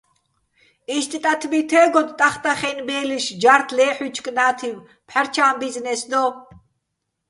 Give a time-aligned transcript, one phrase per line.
[0.95, 4.75] იშტ ტათბი თე́გოდო̆ ტახტახაჲნო̆ ბე́ლიშ ჯართ ლეჰ̦ჲუჲჩო̆ კნა́თივ,
[5.09, 6.23] "ფჰ̦არჩა́ჼ ბიზნეს" დო.